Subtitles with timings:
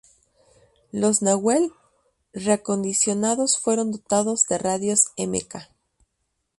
[0.91, 1.73] Los Nahuel
[2.33, 5.67] reacondicionados fueron dotados de radios Mk.